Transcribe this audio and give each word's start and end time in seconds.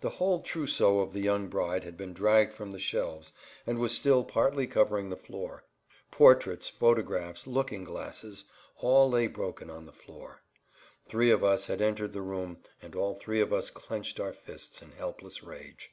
The 0.00 0.10
whole 0.10 0.40
trousseau 0.42 0.98
of 0.98 1.12
the 1.12 1.20
young 1.20 1.46
bride 1.46 1.84
had 1.84 1.96
been 1.96 2.12
dragged 2.12 2.52
from 2.52 2.72
the 2.72 2.80
shelves 2.80 3.32
and 3.64 3.78
was 3.78 3.96
still 3.96 4.24
partly 4.24 4.66
covering 4.66 5.08
the 5.08 5.16
floor. 5.16 5.62
Portraits, 6.10 6.68
photographs, 6.68 7.46
looking 7.46 7.84
glasses, 7.84 8.42
all 8.78 9.08
lay 9.08 9.28
broken 9.28 9.70
on 9.70 9.86
the 9.86 9.92
floor. 9.92 10.42
Three 11.06 11.30
of 11.30 11.44
us 11.44 11.66
had 11.66 11.80
entered 11.80 12.12
the 12.12 12.22
room, 12.22 12.60
and 12.82 12.96
all 12.96 13.14
three 13.14 13.40
of 13.40 13.52
us 13.52 13.70
clenched 13.70 14.18
our 14.18 14.32
fists 14.32 14.82
in 14.82 14.90
helpless 14.90 15.44
rage. 15.44 15.92